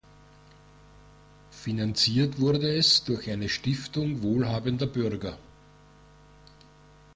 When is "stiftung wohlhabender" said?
3.49-4.87